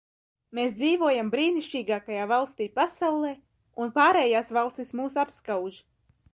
Mēs 0.59 0.71
dzīvojam 0.77 1.27
brīnišķīgākajā 1.35 2.23
valstī 2.33 2.67
pasaulē, 2.79 3.35
un 3.85 3.95
pārējās 4.01 4.53
valstis 4.59 4.93
mūs 5.01 5.23
apskauž. 5.27 5.81